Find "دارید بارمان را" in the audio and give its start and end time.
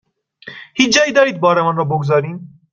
1.13-1.83